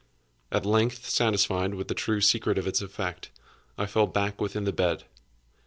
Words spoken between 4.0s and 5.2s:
back within the bed.